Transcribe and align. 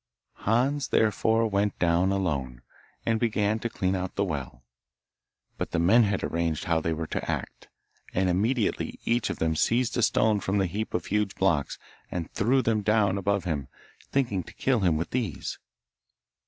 Hans 0.47 0.87
therefore 0.87 1.47
went 1.47 1.77
down 1.77 2.11
alone, 2.11 2.63
and 3.05 3.19
began 3.19 3.59
to 3.59 3.69
clean 3.69 3.93
out 3.93 4.15
the 4.15 4.23
well, 4.23 4.63
but 5.59 5.73
the 5.73 5.77
men 5.79 6.05
had 6.05 6.23
arranged 6.23 6.63
how 6.63 6.81
they 6.81 6.91
were 6.91 7.05
to 7.05 7.29
act, 7.29 7.67
and 8.11 8.27
immediately 8.27 8.99
each 9.05 9.29
of 9.29 9.37
them 9.37 9.55
seized 9.55 9.95
a 9.97 10.01
stone 10.01 10.39
from 10.39 10.59
a 10.59 10.65
heap 10.65 10.95
of 10.95 11.05
huge 11.05 11.35
blocks, 11.35 11.77
and 12.09 12.31
threw 12.33 12.63
them 12.63 12.81
down 12.81 13.15
above 13.15 13.43
him, 13.43 13.67
thinking 14.11 14.41
to 14.41 14.55
kill 14.55 14.79
him 14.79 14.97
with 14.97 15.11
these. 15.11 15.59